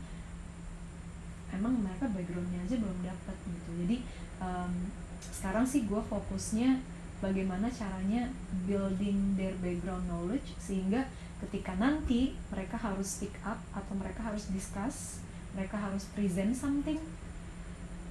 emang 1.50 1.74
mereka 1.82 2.06
backgroundnya 2.10 2.62
aja 2.62 2.76
belum 2.78 2.98
dapat 3.02 3.36
gitu. 3.50 3.70
Jadi 3.84 3.96
um, 4.38 4.72
sekarang 5.20 5.66
sih 5.66 5.84
gue 5.84 5.98
fokusnya 5.98 6.80
bagaimana 7.18 7.72
caranya 7.72 8.28
building 8.68 9.34
their 9.34 9.56
background 9.58 10.04
knowledge 10.06 10.54
sehingga 10.60 11.08
ketika 11.44 11.76
nanti 11.76 12.32
mereka 12.48 12.80
harus 12.80 13.20
speak 13.20 13.36
up 13.44 13.60
atau 13.76 13.92
mereka 13.92 14.24
harus 14.24 14.48
discuss 14.48 15.20
mereka 15.52 15.76
harus 15.76 16.08
present 16.16 16.56
something 16.56 17.00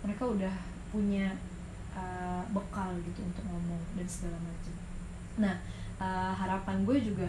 mereka 0.05 0.29
udah 0.29 0.55
punya 0.93 1.33
uh, 1.97 2.43
bekal 2.53 2.93
gitu 3.01 3.25
untuk 3.25 3.43
ngomong 3.49 3.81
dan 3.97 4.05
segala 4.05 4.37
macam. 4.37 4.73
Nah 5.41 5.55
uh, 5.97 6.33
harapan 6.37 6.85
gue 6.85 6.97
juga 7.01 7.27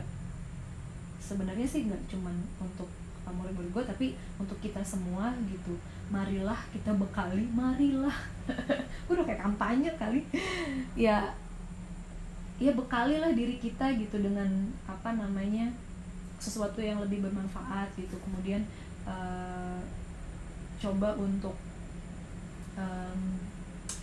sebenarnya 1.16 1.64
sih 1.64 1.88
nggak 1.88 2.12
cuman 2.12 2.36
untuk 2.60 2.86
murid-murid 3.26 3.70
gue 3.74 3.84
tapi 3.88 4.06
untuk 4.38 4.58
kita 4.62 4.84
semua 4.86 5.34
gitu. 5.50 5.74
Marilah 6.12 6.60
kita 6.70 6.94
bekali 6.94 7.50
marilah. 7.50 8.14
Gue 9.10 9.18
udah 9.18 9.26
kayak 9.26 9.42
kampanye 9.42 9.90
kali. 9.98 10.22
Ya 10.94 11.34
ya 12.62 12.70
bekalilah 12.70 13.34
diri 13.34 13.58
kita 13.58 13.90
gitu 13.98 14.22
dengan 14.22 14.70
apa 14.86 15.12
namanya 15.18 15.74
sesuatu 16.40 16.80
yang 16.80 17.00
lebih 17.02 17.24
bermanfaat 17.24 17.92
gitu. 17.96 18.16
Kemudian 18.20 18.64
uh, 19.08 19.80
coba 20.76 21.16
untuk 21.16 21.56
um, 22.76 23.20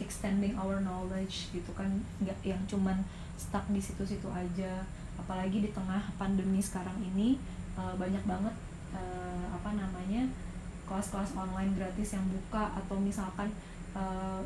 extending 0.01 0.57
our 0.57 0.81
knowledge 0.81 1.53
gitu 1.53 1.71
kan. 1.77 1.89
Nggak 2.21 2.39
yang 2.41 2.61
cuman 2.65 3.01
stuck 3.37 3.65
di 3.69 3.81
situ-situ 3.81 4.27
aja. 4.29 4.85
Apalagi 5.17 5.61
di 5.61 5.69
tengah 5.69 6.01
pandemi 6.17 6.59
sekarang 6.59 6.97
ini 7.13 7.37
uh, 7.77 7.93
banyak 7.95 8.23
banget 8.25 8.55
uh, 8.93 9.45
apa 9.53 9.77
namanya 9.77 10.25
kelas-kelas 10.89 11.37
online 11.37 11.77
gratis 11.77 12.17
yang 12.17 12.25
buka. 12.27 12.73
Atau 12.77 12.97
misalkan 12.97 13.53
uh, 13.93 14.41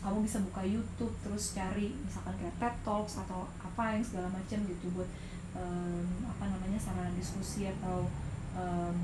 kamu 0.00 0.22
bisa 0.22 0.38
buka 0.46 0.62
YouTube 0.62 1.12
terus 1.20 1.52
cari 1.52 1.90
misalkan 2.06 2.32
kayak 2.38 2.54
TED 2.62 2.74
Talks 2.86 3.18
atau 3.20 3.44
apa 3.58 3.98
yang 3.98 4.04
segala 4.06 4.30
macam 4.30 4.58
gitu 4.64 4.86
buat 4.94 5.08
um, 5.56 6.04
apa 6.26 6.44
namanya 6.46 6.78
sarana 6.78 7.12
diskusi 7.14 7.66
atau 7.68 8.06
um, 8.54 8.96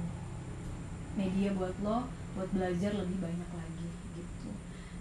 media 1.16 1.52
buat 1.56 1.72
lo 1.80 2.06
buat 2.36 2.48
belajar 2.52 2.92
lebih 2.92 3.18
banyak 3.24 3.50
lagi 3.56 3.88
gitu. 4.12 4.50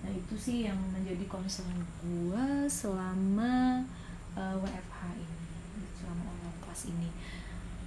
Nah 0.07 0.11
itu 0.11 0.35
sih 0.39 0.57
yang 0.67 0.79
menjadi 0.95 1.27
concern 1.27 1.75
gue 1.99 2.47
selama 2.71 3.83
uh, 4.39 4.55
eh, 4.55 4.55
WFH 4.63 5.01
ini 5.19 5.39
selama 5.99 6.23
online 6.31 6.59
kelas 6.63 6.81
ini. 6.87 7.09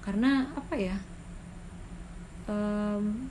Karena 0.04 0.52
apa 0.52 0.74
ya 0.76 0.96
um, 2.48 3.28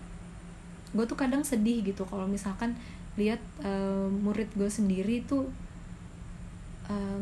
gue 0.98 1.06
tuh 1.06 1.20
kadang 1.20 1.46
sedih 1.46 1.86
gitu 1.86 2.08
kalau 2.10 2.26
misalkan 2.26 2.74
lihat 3.18 3.42
uh, 3.62 4.10
murid 4.10 4.50
gue 4.58 4.70
sendiri 4.70 5.26
tuh 5.26 5.50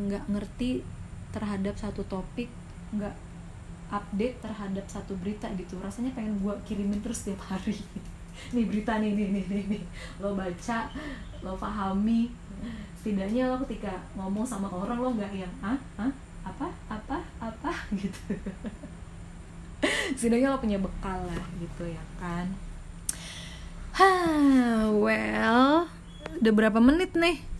nggak 0.05 0.23
uh, 0.23 0.31
ngerti 0.31 0.85
terhadap 1.33 1.73
satu 1.75 2.05
topik 2.05 2.47
nggak 2.97 3.15
update 3.93 4.41
terhadap 4.41 4.85
satu 4.89 5.13
berita 5.21 5.47
gitu. 5.55 5.77
Rasanya 5.79 6.11
pengen 6.17 6.39
gue 6.41 6.53
kirimin 6.65 6.99
terus 6.99 7.23
setiap 7.25 7.41
hari. 7.47 7.77
Nih 8.55 8.67
berita 8.67 8.99
nih 8.99 9.15
nih 9.15 9.27
nih 9.31 9.45
nih, 9.47 9.63
nih. 9.71 9.83
lo 10.19 10.35
baca 10.35 10.91
lo 11.39 11.55
pahami. 11.55 12.27
Setidaknya 12.99 13.47
lo 13.47 13.63
ketika 13.63 13.95
ngomong 14.19 14.43
sama 14.43 14.67
orang 14.67 14.99
lo 14.99 15.09
nggak 15.15 15.31
yang 15.31 15.53
ah 15.63 15.79
ah 15.95 16.11
apa? 16.43 16.67
Apa? 16.91 17.17
Apa? 17.39 17.71
Gitu. 17.99 18.35
Setidaknya 20.19 20.51
lo 20.51 20.59
punya 20.59 20.79
bekal 20.83 21.23
lah 21.23 21.43
gitu 21.61 21.87
ya 21.87 22.03
kan. 22.19 22.51
Hah, 23.95 24.91
well, 24.91 25.87
udah 26.43 26.51
berapa 26.51 26.83
menit 26.83 27.15
nih? 27.15 27.54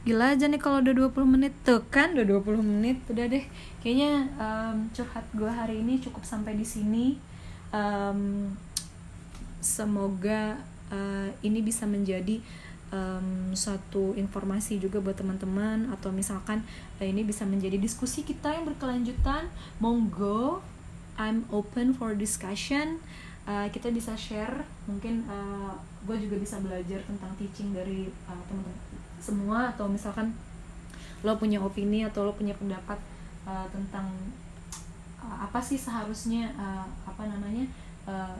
Gila 0.00 0.32
aja 0.32 0.48
nih 0.48 0.56
kalau 0.56 0.80
udah 0.80 1.12
20 1.12 1.34
menit. 1.36 1.52
Tuh 1.60 1.84
kan 1.92 2.16
udah 2.16 2.24
20 2.24 2.64
menit. 2.64 2.98
Udah 3.12 3.28
deh. 3.28 3.44
Kayaknya 3.84 4.32
um, 4.40 4.88
curhat 4.96 5.26
gue 5.36 5.50
hari 5.50 5.84
ini 5.84 6.00
cukup 6.00 6.24
sampai 6.24 6.56
di 6.56 6.64
sini. 6.64 7.20
Um, 7.70 8.48
Semoga 9.60 10.56
uh, 10.88 11.28
ini 11.44 11.60
bisa 11.60 11.84
menjadi 11.84 12.40
um, 12.88 13.52
suatu 13.52 14.16
informasi 14.16 14.80
juga 14.80 15.04
buat 15.04 15.20
teman-teman. 15.20 15.92
Atau 15.92 16.16
misalkan 16.16 16.64
uh, 16.96 17.04
ini 17.04 17.20
bisa 17.20 17.44
menjadi 17.44 17.76
diskusi 17.76 18.24
kita 18.24 18.56
yang 18.56 18.64
berkelanjutan. 18.64 19.52
Monggo 19.84 20.64
I'm 21.20 21.44
open 21.52 21.92
for 21.92 22.16
discussion 22.16 23.04
uh, 23.50 23.66
kita 23.74 23.90
bisa 23.90 24.14
share 24.14 24.62
mungkin 24.86 25.26
uh, 25.26 25.74
gue 26.06 26.16
juga 26.22 26.38
bisa 26.38 26.62
belajar 26.62 27.02
tentang 27.02 27.30
teaching 27.34 27.74
dari 27.74 28.06
uh, 28.30 28.42
teman-teman 28.46 28.78
semua 29.18 29.74
atau 29.74 29.90
misalkan 29.90 30.30
lo 31.20 31.36
punya 31.36 31.60
opini 31.60 32.06
atau 32.06 32.24
lo 32.24 32.32
punya 32.32 32.54
pendapat 32.56 32.96
uh, 33.44 33.66
tentang 33.74 34.08
uh, 35.20 35.36
apa 35.44 35.58
sih 35.60 35.76
seharusnya 35.76 36.48
uh, 36.56 36.86
apa 37.04 37.28
namanya 37.28 37.66
uh, 38.08 38.38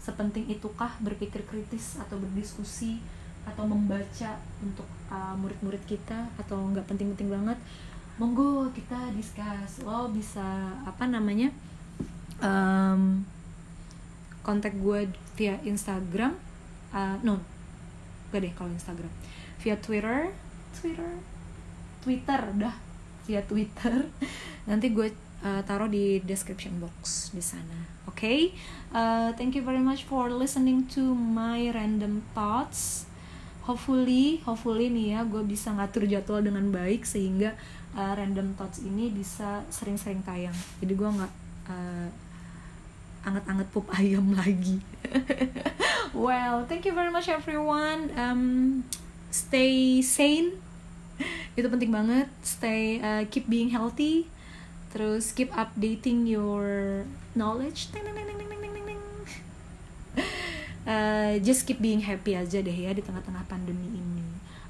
sepenting 0.00 0.48
itukah 0.48 0.94
berpikir 1.02 1.44
kritis 1.44 1.98
atau 2.00 2.20
berdiskusi 2.20 3.00
atau 3.44 3.68
membaca 3.68 4.40
untuk 4.64 4.88
murid-murid 5.36 5.84
kita 5.84 6.28
atau 6.40 6.56
nggak 6.72 6.84
penting-penting 6.88 7.28
banget? 7.28 7.56
Monggo 8.16 8.72
kita 8.72 9.12
discuss. 9.12 9.84
Lo 9.84 10.08
bisa 10.08 10.44
apa 10.84 11.04
namanya 11.04 11.52
um, 12.40 13.20
kontak 14.44 14.76
gue 14.76 15.08
via 15.34 15.56
Instagram 15.64 16.36
uh, 16.92 17.16
no 17.24 17.40
gak 18.30 18.44
deh 18.44 18.52
kalau 18.52 18.70
Instagram. 18.70 19.10
Via 19.64 19.74
Twitter 19.80 20.30
Twitter 20.76 21.10
Twitter 22.04 22.40
dah 22.60 22.76
via 23.24 23.40
Twitter. 23.42 24.04
Nanti 24.68 24.92
gue 24.92 25.08
uh, 25.42 25.60
taruh 25.64 25.88
di 25.88 26.20
description 26.22 26.76
box 26.76 27.32
di 27.32 27.40
sana 27.40 28.04
oke? 28.04 28.20
Okay? 28.20 28.54
uh, 28.94 29.32
thank 29.34 29.56
you 29.56 29.64
very 29.64 29.82
much 29.82 30.04
for 30.06 30.30
listening 30.30 30.86
to 30.92 31.14
my 31.16 31.72
random 31.74 32.22
thoughts. 32.36 33.08
Hopefully 33.64 34.44
hopefully 34.44 34.92
nih 34.92 35.16
ya 35.16 35.20
gue 35.24 35.40
bisa 35.40 35.72
ngatur 35.72 36.04
jadwal 36.04 36.44
dengan 36.44 36.68
baik 36.68 37.08
sehingga 37.08 37.56
uh, 37.96 38.12
random 38.12 38.52
thoughts 38.54 38.84
ini 38.84 39.08
bisa 39.08 39.64
sering-sering 39.72 40.20
tayang. 40.20 40.54
Jadi 40.84 40.92
gue 40.92 41.08
nggak 41.08 41.32
uh, 41.72 42.08
anget-anget 43.24 43.68
pup 43.72 43.88
ayam 43.96 44.36
lagi. 44.36 44.80
Well 46.14 46.62
thank 46.70 46.86
you 46.86 46.94
very 46.94 47.10
much 47.10 47.26
everyone. 47.26 48.14
Um, 48.14 48.86
stay 49.34 49.98
sane. 49.98 50.62
Itu 51.58 51.66
penting 51.66 51.90
banget. 51.90 52.30
Stay 52.46 53.02
uh, 53.02 53.26
keep 53.26 53.50
being 53.50 53.74
healthy. 53.74 54.30
Terus 54.94 55.34
keep 55.34 55.50
updating 55.50 56.30
your 56.30 57.02
knowledge. 57.34 57.90
Uh, 60.84 61.40
just 61.40 61.64
keep 61.64 61.80
being 61.80 62.04
happy 62.04 62.36
aja 62.36 62.60
deh 62.60 62.76
ya 62.84 62.92
di 62.92 63.00
tengah-tengah 63.00 63.48
pandemi 63.48 63.88
ini. 63.88 64.20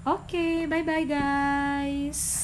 Oke 0.07 0.39
okay, 0.39 0.55
bye 0.71 0.87
bye 0.87 1.03
guys 1.03 2.44